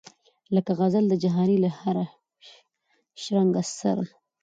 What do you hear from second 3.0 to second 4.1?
شرنګه سره